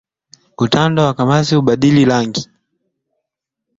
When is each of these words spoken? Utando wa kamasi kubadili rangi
Utando 0.57 1.03
wa 1.05 1.13
kamasi 1.13 1.55
kubadili 1.55 2.05
rangi 2.05 2.49